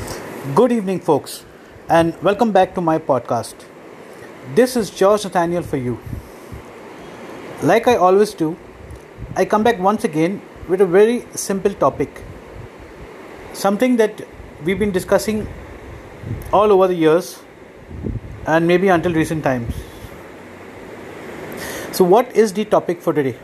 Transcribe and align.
Good 0.00 0.72
evening, 0.72 1.00
folks, 1.00 1.44
and 1.88 2.14
welcome 2.22 2.52
back 2.52 2.74
to 2.74 2.80
my 2.80 2.98
podcast. 2.98 3.54
This 4.54 4.74
is 4.74 4.90
George 4.90 5.24
Nathaniel 5.24 5.62
for 5.62 5.76
you. 5.76 5.98
Like 7.62 7.86
I 7.86 7.96
always 7.96 8.32
do, 8.32 8.56
I 9.36 9.44
come 9.44 9.62
back 9.62 9.78
once 9.78 10.04
again 10.04 10.40
with 10.68 10.80
a 10.80 10.86
very 10.86 11.26
simple 11.34 11.74
topic. 11.74 12.22
Something 13.52 13.96
that 13.96 14.22
we've 14.64 14.78
been 14.78 14.90
discussing 14.90 15.46
all 16.52 16.72
over 16.72 16.88
the 16.88 16.94
years 16.94 17.40
and 18.46 18.66
maybe 18.66 18.88
until 18.88 19.12
recent 19.12 19.44
times. 19.44 19.74
So, 21.92 22.04
what 22.04 22.34
is 22.34 22.52
the 22.52 22.64
topic 22.64 23.02
for 23.02 23.12
today? 23.12 23.36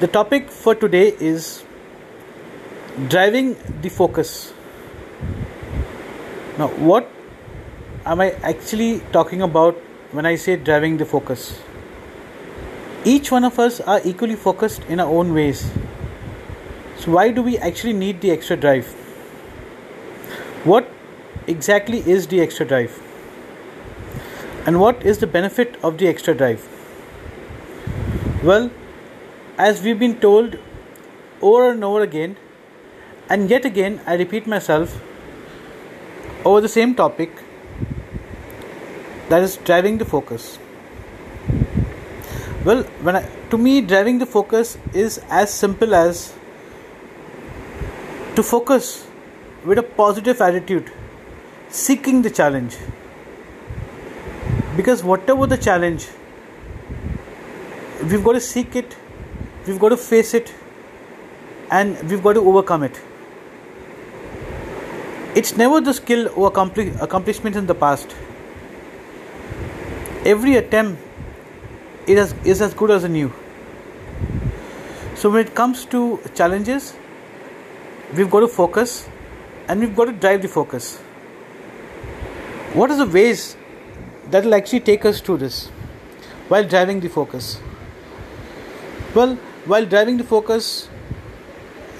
The 0.00 0.08
topic 0.08 0.50
for 0.50 0.74
today 0.74 1.14
is 1.20 1.64
driving 3.08 3.56
the 3.82 3.90
focus 3.90 4.54
now, 6.60 6.68
what 6.90 7.10
am 8.04 8.20
I 8.20 8.32
actually 8.48 9.00
talking 9.12 9.40
about 9.40 9.76
when 10.12 10.26
I 10.26 10.34
say 10.36 10.56
driving 10.56 10.98
the 10.98 11.06
focus? 11.06 11.58
Each 13.02 13.32
one 13.32 13.44
of 13.44 13.58
us 13.58 13.80
are 13.80 14.00
equally 14.04 14.36
focused 14.36 14.84
in 14.84 15.00
our 15.00 15.08
own 15.08 15.32
ways. 15.32 15.62
So, 16.98 17.12
why 17.12 17.30
do 17.30 17.42
we 17.42 17.56
actually 17.56 17.94
need 17.94 18.20
the 18.20 18.30
extra 18.30 18.58
drive? 18.58 18.92
What 20.64 20.92
exactly 21.46 22.00
is 22.16 22.26
the 22.26 22.42
extra 22.42 22.66
drive? 22.66 23.02
And 24.66 24.80
what 24.80 25.02
is 25.02 25.16
the 25.16 25.26
benefit 25.26 25.78
of 25.82 25.96
the 25.96 26.08
extra 26.08 26.34
drive? 26.34 26.68
Well, 28.44 28.70
as 29.56 29.80
we've 29.82 29.98
been 29.98 30.20
told 30.20 30.58
over 31.40 31.70
and 31.70 31.82
over 31.82 32.02
again, 32.02 32.36
and 33.30 33.48
yet 33.48 33.64
again, 33.64 34.02
I 34.06 34.16
repeat 34.16 34.46
myself 34.46 35.00
over 36.44 36.60
the 36.60 36.68
same 36.68 36.94
topic 36.94 37.30
that 39.28 39.42
is 39.42 39.56
driving 39.58 39.98
the 39.98 40.04
focus. 40.04 40.58
Well 42.64 42.82
when 43.02 43.16
I, 43.16 43.22
to 43.50 43.58
me 43.58 43.80
driving 43.80 44.18
the 44.18 44.26
focus 44.26 44.78
is 44.92 45.20
as 45.28 45.52
simple 45.52 45.94
as 45.94 46.32
to 48.36 48.42
focus 48.42 49.06
with 49.64 49.78
a 49.78 49.82
positive 49.82 50.40
attitude 50.40 50.90
seeking 51.68 52.22
the 52.22 52.30
challenge. 52.30 52.76
Because 54.76 55.04
whatever 55.04 55.46
the 55.46 55.58
challenge 55.58 56.08
we've 58.04 58.24
got 58.24 58.32
to 58.32 58.40
seek 58.40 58.76
it 58.76 58.96
we've 59.66 59.78
got 59.78 59.90
to 59.90 59.96
face 59.96 60.32
it 60.32 60.54
and 61.70 62.10
we've 62.10 62.22
got 62.22 62.32
to 62.32 62.40
overcome 62.40 62.82
it 62.82 63.00
it's 65.34 65.56
never 65.56 65.80
the 65.80 65.94
skill 65.94 66.28
or 66.34 66.48
accomplishment 66.48 67.54
in 67.54 67.66
the 67.66 67.74
past. 67.74 68.16
Every 70.24 70.56
attempt 70.56 71.00
is, 72.06 72.34
is 72.44 72.60
as 72.60 72.74
good 72.74 72.90
as 72.90 73.04
a 73.04 73.08
new. 73.08 73.32
So 75.14 75.30
when 75.30 75.46
it 75.46 75.54
comes 75.54 75.84
to 75.86 76.20
challenges, 76.34 76.94
we've 78.14 78.30
got 78.30 78.40
to 78.40 78.48
focus 78.48 79.08
and 79.68 79.80
we've 79.80 79.94
got 79.94 80.06
to 80.06 80.12
drive 80.12 80.42
the 80.42 80.48
focus. 80.48 80.98
What 82.74 82.90
are 82.90 82.96
the 82.96 83.06
ways 83.06 83.56
that 84.30 84.44
will 84.44 84.54
actually 84.54 84.80
take 84.80 85.04
us 85.04 85.20
to 85.22 85.36
this 85.36 85.68
while 86.48 86.66
driving 86.66 86.98
the 87.00 87.08
focus? 87.08 87.60
Well, 89.14 89.36
while 89.66 89.86
driving 89.86 90.16
the 90.16 90.24
focus, 90.24 90.88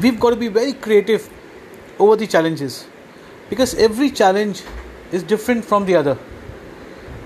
we've 0.00 0.18
got 0.18 0.30
to 0.30 0.36
be 0.36 0.48
very 0.48 0.72
creative 0.72 1.28
over 1.98 2.16
the 2.16 2.26
challenges 2.26 2.86
because 3.50 3.74
every 3.74 4.10
challenge 4.10 4.62
is 5.10 5.22
different 5.22 5.64
from 5.64 5.86
the 5.86 5.96
other. 5.96 6.18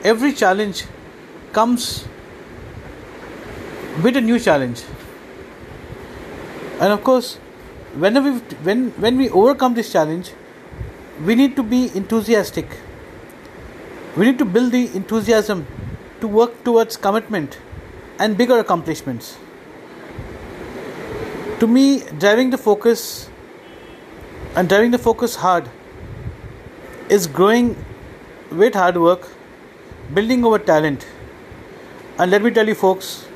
Every 0.02 0.32
challenge 0.32 0.84
comes 1.52 2.06
with 4.02 4.16
a 4.16 4.20
new 4.20 4.38
challenge. 4.38 4.82
And 6.80 6.92
of 6.92 7.02
course, 7.02 7.36
whenever 7.94 8.32
we, 8.32 8.38
when 8.68 8.90
when 9.04 9.16
we 9.16 9.30
overcome 9.30 9.74
this 9.74 9.92
challenge, 9.92 10.32
we 11.24 11.34
need 11.34 11.56
to 11.56 11.62
be 11.62 11.90
enthusiastic. 11.94 12.66
We 14.16 14.26
need 14.26 14.38
to 14.38 14.44
build 14.44 14.72
the 14.72 14.84
enthusiasm 14.94 15.66
to 16.20 16.28
work 16.28 16.62
towards 16.64 16.96
commitment 16.96 17.58
and 18.18 18.36
bigger 18.36 18.58
accomplishments. 18.58 19.36
To 21.60 21.66
me, 21.66 22.02
driving 22.18 22.50
the 22.50 22.58
focus 22.58 23.30
and 24.54 24.68
driving 24.68 24.90
the 24.90 24.98
focus 24.98 25.36
hard 25.36 25.70
is 27.08 27.26
growing 27.26 27.76
with 28.50 28.74
hard 28.74 28.96
work, 28.96 29.28
building 30.14 30.44
over 30.44 30.58
talent. 30.58 31.06
And 32.18 32.30
let 32.30 32.42
me 32.42 32.50
tell 32.50 32.66
you, 32.66 32.74
folks, 32.74 33.28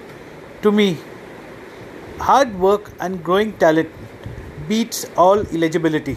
to 0.63 0.73
me, 0.73 0.99
hard 2.19 2.59
work 2.59 2.91
and 3.01 3.23
growing 3.23 3.53
talent 3.59 3.89
beats 4.69 5.07
all 5.17 5.41
eligibility. 5.41 6.17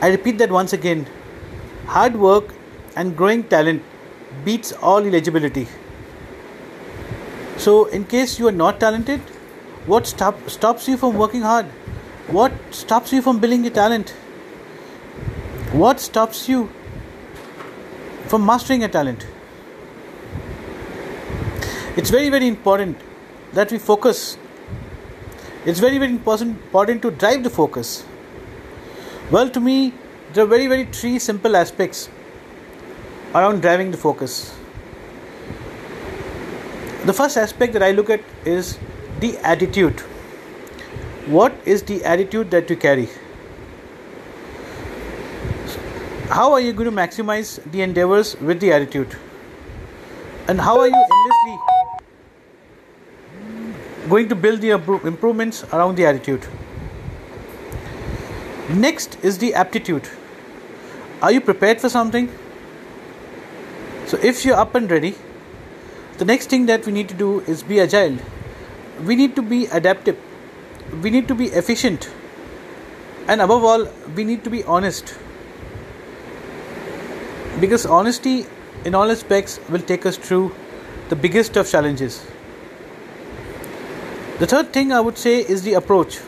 I 0.00 0.08
repeat 0.08 0.38
that 0.38 0.50
once 0.50 0.72
again 0.72 1.06
hard 1.86 2.16
work 2.16 2.54
and 2.96 3.16
growing 3.16 3.44
talent 3.44 3.82
beats 4.44 4.72
all 4.72 4.98
eligibility. 4.98 5.66
So, 7.56 7.86
in 7.86 8.04
case 8.04 8.38
you 8.38 8.46
are 8.48 8.52
not 8.52 8.78
talented, 8.78 9.20
what 9.86 10.06
stop, 10.06 10.48
stops 10.50 10.86
you 10.86 10.96
from 10.96 11.16
working 11.16 11.42
hard? 11.42 11.66
What 12.28 12.52
stops 12.70 13.12
you 13.12 13.22
from 13.22 13.38
building 13.38 13.64
your 13.64 13.72
talent? 13.72 14.14
What 15.72 16.00
stops 16.00 16.48
you 16.48 16.70
from 18.28 18.46
mastering 18.46 18.84
a 18.84 18.88
talent? 18.88 19.26
It's 21.94 22.08
very, 22.08 22.30
very 22.30 22.48
important 22.48 22.96
that 23.52 23.70
we 23.70 23.76
focus. 23.76 24.38
It's 25.66 25.78
very, 25.78 25.98
very 25.98 26.12
important, 26.12 27.02
to 27.02 27.10
drive 27.10 27.44
the 27.44 27.50
focus. 27.50 28.02
Well, 29.30 29.50
to 29.50 29.60
me, 29.60 29.92
there 30.32 30.44
are 30.44 30.46
very, 30.46 30.68
very 30.68 30.86
three 30.86 31.18
simple 31.18 31.54
aspects 31.54 32.08
around 33.34 33.60
driving 33.60 33.90
the 33.90 33.98
focus. 33.98 34.56
The 37.04 37.12
first 37.12 37.36
aspect 37.36 37.74
that 37.74 37.82
I 37.82 37.90
look 37.90 38.08
at 38.08 38.22
is 38.46 38.78
the 39.20 39.36
attitude. 39.38 40.00
What 41.26 41.54
is 41.66 41.82
the 41.82 42.02
attitude 42.04 42.50
that 42.52 42.70
you 42.70 42.76
carry? 42.76 43.10
How 46.28 46.52
are 46.52 46.60
you 46.60 46.72
going 46.74 46.90
to 46.90 46.94
maximize 46.94 47.58
the 47.72 47.80
endeavors 47.80 48.36
with 48.40 48.60
the 48.60 48.70
attitude? 48.72 49.16
And 50.46 50.60
how 50.60 50.78
are 50.78 50.88
you 50.88 51.04
endlessly 51.16 51.58
going 54.08 54.28
to 54.28 54.34
build 54.34 54.60
the 54.60 54.70
improvements 54.70 55.64
around 55.72 55.96
the 55.96 56.04
attitude? 56.04 56.46
Next 58.68 59.16
is 59.22 59.38
the 59.38 59.54
aptitude. 59.54 60.08
Are 61.22 61.32
you 61.32 61.40
prepared 61.40 61.80
for 61.80 61.88
something? 61.88 62.30
So 64.06 64.18
if 64.22 64.44
you're 64.44 64.56
up 64.56 64.74
and 64.74 64.90
ready 64.90 65.14
the 66.18 66.24
next 66.24 66.50
thing 66.50 66.66
that 66.66 66.84
we 66.84 66.92
need 66.92 67.08
to 67.08 67.14
do 67.14 67.40
is 67.40 67.62
be 67.62 67.80
agile. 67.80 68.18
We 69.04 69.16
need 69.16 69.34
to 69.36 69.42
be 69.42 69.66
adaptive. 69.66 70.18
We 71.02 71.10
need 71.10 71.28
to 71.28 71.34
be 71.34 71.46
efficient. 71.46 72.10
And 73.28 73.40
above 73.40 73.64
all 73.64 73.88
we 74.14 74.24
need 74.24 74.44
to 74.44 74.50
be 74.50 74.64
honest 74.64 75.14
because 77.60 77.86
honesty 77.86 78.46
in 78.84 78.94
all 78.94 79.10
aspects 79.10 79.60
will 79.68 79.80
take 79.80 80.06
us 80.06 80.16
through 80.16 80.54
the 81.08 81.16
biggest 81.16 81.56
of 81.56 81.68
challenges. 81.68 82.24
The 84.38 84.46
third 84.46 84.72
thing 84.72 84.92
I 84.92 85.00
would 85.00 85.18
say 85.18 85.40
is 85.40 85.62
the 85.62 85.74
approach. 85.74 86.20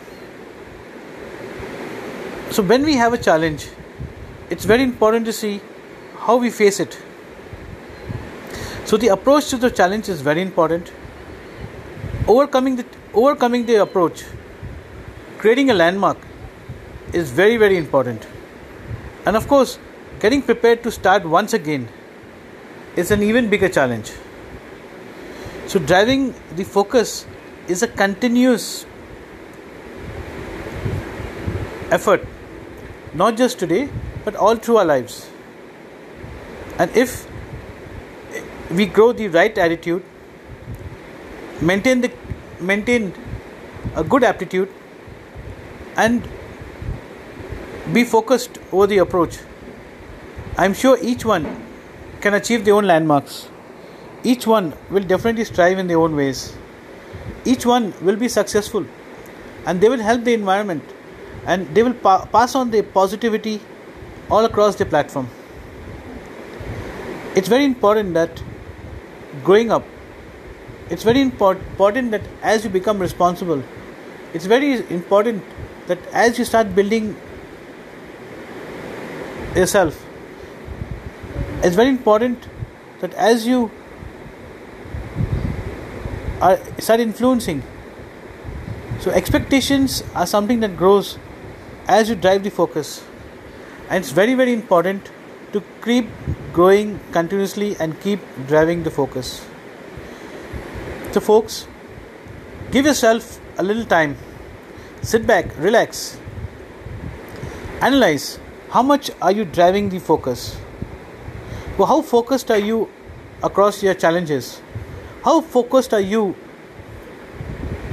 So, 2.51 2.63
when 2.63 2.85
we 2.85 2.95
have 2.95 3.13
a 3.13 3.19
challenge, 3.19 3.69
it's 4.51 4.65
very 4.65 4.83
important 4.83 5.27
to 5.27 5.33
see 5.33 5.61
how 6.19 6.37
we 6.37 6.51
face 6.51 6.81
it. 6.81 6.99
So, 8.85 8.97
the 8.97 9.09
approach 9.09 9.51
to 9.51 9.57
the 9.57 9.71
challenge 9.71 10.09
is 10.09 10.21
very 10.21 10.43
important. 10.43 10.91
Overcoming 12.27 12.77
the 12.77 12.85
overcoming 13.15 13.67
the 13.67 13.77
approach, 13.77 14.25
creating 15.39 15.71
a 15.71 15.75
landmark, 15.75 16.19
is 17.13 17.31
very 17.31 17.57
very 17.57 17.77
important. 17.77 18.27
And 19.25 19.37
of 19.37 19.47
course, 19.47 19.79
Getting 20.21 20.43
prepared 20.43 20.83
to 20.83 20.91
start 20.91 21.25
once 21.25 21.55
again 21.55 21.89
is 22.95 23.11
an 23.11 23.23
even 23.23 23.49
bigger 23.49 23.71
challenge. 23.71 24.13
So, 25.67 25.79
driving 25.79 26.35
the 26.57 26.65
focus 26.65 27.27
is 27.69 27.83
a 27.83 27.89
continuous 27.89 28.85
effort, 31.91 32.27
not 33.15 33.39
just 33.39 33.59
today, 33.59 33.89
but 34.25 34.37
all 34.37 34.57
through 34.57 34.77
our 34.77 34.85
lives. 34.85 35.31
And 36.79 36.95
if 36.95 37.27
we 38.71 38.85
grow 38.85 39.13
the 39.13 39.29
right 39.29 39.57
attitude, 39.57 40.03
maintain 41.63 42.03
the 42.03 42.13
maintain 42.61 43.15
a 43.97 44.05
good 44.05 44.23
aptitude, 44.23 44.69
and 45.97 46.29
be 47.95 48.05
focused 48.05 48.59
over 48.71 48.87
the 48.87 48.99
approach. 48.99 49.39
I'm 50.63 50.75
sure 50.75 50.99
each 51.01 51.25
one 51.25 51.45
can 52.21 52.35
achieve 52.35 52.67
their 52.67 52.75
own 52.75 52.87
landmarks. 52.87 53.49
Each 54.23 54.47
one 54.47 54.75
will 54.91 55.03
definitely 55.03 55.45
strive 55.47 55.79
in 55.79 55.87
their 55.87 55.99
own 55.99 56.15
ways. 56.15 56.55
Each 57.47 57.65
one 57.65 57.95
will 58.03 58.17
be 58.17 58.29
successful 58.29 58.85
and 59.65 59.81
they 59.81 59.89
will 59.89 60.03
help 60.09 60.25
the 60.25 60.35
environment 60.35 60.83
and 61.47 61.67
they 61.75 61.83
will 61.83 61.95
pa- 61.95 62.27
pass 62.27 62.55
on 62.55 62.71
their 62.71 62.83
positivity 62.83 63.59
all 64.31 64.45
across 64.45 64.77
the 64.77 64.85
platform. 64.85 65.31
It's 67.35 67.49
very 67.49 67.65
important 67.65 68.13
that 68.13 68.43
growing 69.43 69.73
up, 69.73 69.87
it's 70.91 71.05
very 71.05 71.23
important 71.23 72.11
that 72.11 72.23
as 72.43 72.65
you 72.65 72.71
become 72.71 72.99
responsible, 72.99 73.63
it's 74.35 74.45
very 74.45 74.87
important 74.91 75.43
that 75.87 76.07
as 76.13 76.39
you 76.39 76.45
start 76.45 76.75
building 76.75 77.17
yourself, 79.57 80.07
it's 81.63 81.77
very 81.77 81.89
important 81.89 82.49
that 83.01 83.15
as 83.15 83.47
you 83.47 83.71
are 86.41 86.59
start 86.79 87.01
influencing 87.01 87.63
so 89.01 89.11
expectations 89.11 90.03
are 90.15 90.27
something 90.27 90.61
that 90.61 90.77
grows 90.77 91.19
as 91.89 92.11
you 92.11 92.15
drive 92.15 92.43
the 92.45 92.51
focus. 92.51 93.03
And 93.89 94.05
it's 94.05 94.13
very 94.13 94.35
very 94.35 94.53
important 94.53 95.11
to 95.55 95.63
keep 95.83 96.07
growing 96.53 97.01
continuously 97.11 97.77
and 97.81 97.99
keep 98.03 98.21
driving 98.47 98.83
the 98.83 98.91
focus. 98.91 99.43
So 101.13 101.21
folks 101.21 101.67
give 102.71 102.85
yourself 102.85 103.41
a 103.57 103.63
little 103.63 103.87
time. 103.87 104.17
Sit 105.01 105.27
back 105.27 105.57
relax. 105.59 106.19
Analyze 107.81 108.39
how 108.69 108.83
much 108.83 109.11
are 109.23 109.33
you 109.33 109.47
driving 109.47 109.89
the 109.89 109.99
focus 109.99 110.59
well, 111.81 111.89
how 111.89 112.03
focused 112.03 112.51
are 112.51 112.59
you 112.59 112.89
across 113.43 113.83
your 113.83 113.95
challenges 113.95 114.61
how 115.25 115.41
focused 115.41 115.95
are 115.95 116.01
you 116.01 116.35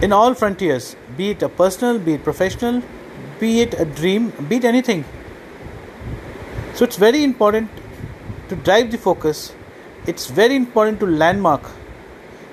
in 0.02 0.14
all 0.14 0.34
frontiers, 0.34 0.96
be 1.18 1.32
it 1.32 1.42
a 1.42 1.50
personal, 1.50 1.98
be 1.98 2.14
it 2.14 2.24
professional, 2.24 2.84
be 3.40 3.62
it 3.62 3.74
a 3.80 3.86
dream, 3.86 4.30
be 4.48 4.58
it 4.58 4.66
anything? 4.66 5.04
So 6.76 6.86
it's 6.86 6.98
very 6.98 7.24
important 7.24 7.70
to 8.50 8.56
drive 8.56 8.92
the 8.92 8.98
focus, 8.98 9.54
it's 10.06 10.28
very 10.28 10.56
important 10.56 11.00
to 11.00 11.08
landmark, 11.08 11.64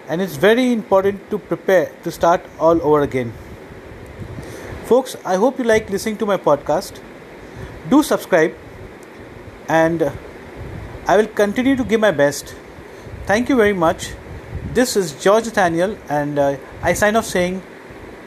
and 0.08 0.22
it's 0.22 0.36
very 0.36 0.72
important 0.72 1.30
to 1.30 1.38
prepare 1.38 1.92
to 2.02 2.10
start 2.10 2.40
all 2.58 2.80
over 2.82 3.02
again. 3.02 3.32
Folks, 4.86 5.16
I 5.24 5.36
hope 5.36 5.58
you 5.58 5.64
like 5.64 5.90
listening 5.90 6.16
to 6.18 6.26
my 6.26 6.36
podcast. 6.36 7.00
Do 7.90 8.02
subscribe, 8.02 8.54
and 9.68 10.10
I 11.06 11.18
will 11.18 11.26
continue 11.26 11.76
to 11.76 11.84
give 11.84 12.00
my 12.00 12.10
best. 12.10 12.54
Thank 13.26 13.50
you 13.50 13.56
very 13.56 13.74
much. 13.74 14.14
This 14.72 14.96
is 14.96 15.12
George 15.22 15.44
Nathaniel, 15.44 15.98
and 16.08 16.38
uh, 16.38 16.56
I 16.82 16.94
sign 16.94 17.14
off 17.16 17.26
saying, 17.26 17.62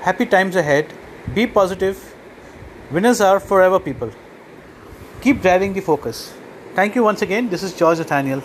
Happy 0.01 0.27
times 0.27 0.55
ahead, 0.55 0.93
be 1.33 1.47
positive, 1.47 2.15
winners 2.91 3.19
are 3.19 3.39
forever 3.39 3.79
people. 3.79 4.11
Keep 5.21 5.41
driving 5.41 5.73
the 5.73 5.81
focus. 5.81 6.33
Thank 6.75 6.93
you 6.93 7.03
once 7.03 7.23
again. 7.23 7.49
This 7.49 7.63
is 7.63 7.73
George 7.73 7.97
Nathaniel. 7.97 8.43